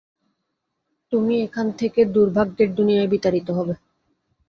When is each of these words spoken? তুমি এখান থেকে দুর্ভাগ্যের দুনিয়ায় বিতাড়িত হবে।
তুমি 1.13 1.33
এখান 1.43 1.67
থেকে 1.79 2.01
দুর্ভাগ্যের 2.13 2.69
দুনিয়ায় 2.75 3.11
বিতাড়িত 3.13 3.47
হবে। 3.57 3.73